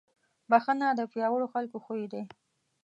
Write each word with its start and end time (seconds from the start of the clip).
بښنه 0.49 0.87
د 0.95 1.01
پیاوړو 1.11 1.51
خلکو 1.53 1.77
خوی 1.85 2.05
دی. 2.11 2.21